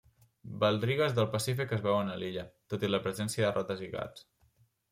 Baldrigues 0.63 1.13
del 1.19 1.27
Pacífic 1.35 1.75
es 1.77 1.85
veuen 1.85 2.11
a 2.13 2.17
l'illa, 2.23 2.47
tot 2.75 2.89
i 2.89 2.93
la 2.95 3.01
presència 3.07 3.47
de 3.47 3.53
rates 3.59 3.89
i 3.91 3.95
gats. 3.97 4.27